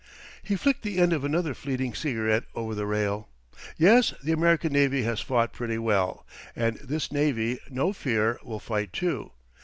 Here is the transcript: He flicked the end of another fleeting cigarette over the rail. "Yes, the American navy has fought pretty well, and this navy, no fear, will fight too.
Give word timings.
He 0.41 0.55
flicked 0.55 0.81
the 0.81 0.97
end 0.97 1.13
of 1.13 1.23
another 1.23 1.53
fleeting 1.53 1.93
cigarette 1.93 2.45
over 2.55 2.73
the 2.73 2.87
rail. 2.87 3.29
"Yes, 3.77 4.15
the 4.23 4.31
American 4.31 4.73
navy 4.73 5.03
has 5.03 5.21
fought 5.21 5.53
pretty 5.53 5.77
well, 5.77 6.25
and 6.55 6.77
this 6.79 7.11
navy, 7.11 7.59
no 7.69 7.93
fear, 7.93 8.39
will 8.43 8.59
fight 8.59 8.93
too. 8.93 9.29